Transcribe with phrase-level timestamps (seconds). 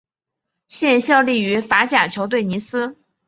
[0.65, 2.97] 现效力于法甲球队尼斯。